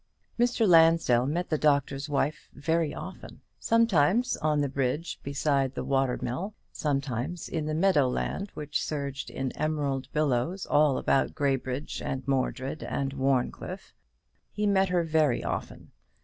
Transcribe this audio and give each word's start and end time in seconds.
Mr. 0.39 0.67
Lansdell 0.67 1.27
met 1.27 1.51
the 1.51 1.59
Doctor's 1.59 2.09
Wife 2.09 2.49
very 2.55 2.91
often: 2.91 3.41
sometimes 3.59 4.35
on 4.37 4.61
the 4.61 4.67
bridge 4.67 5.19
beside 5.21 5.75
the 5.75 5.83
water 5.83 6.17
mill; 6.19 6.55
sometimes 6.71 7.47
in 7.47 7.67
the 7.67 7.75
meadow 7.75 8.09
land 8.09 8.49
which 8.55 8.83
surged 8.83 9.29
in 9.29 9.51
emerald 9.51 10.11
billows 10.11 10.65
all 10.65 10.97
about 10.97 11.35
Graybridge 11.35 12.01
and 12.01 12.27
Mordred 12.27 12.81
and 12.81 13.13
Warncliffe. 13.13 13.93
He 14.51 14.65
met 14.65 14.89
her 14.89 15.03
very 15.03 15.43
often. 15.43 15.91